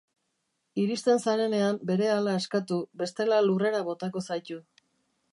[0.83, 4.59] Iristen zarenean berehala askatu, bestela lurrera botako zaitu.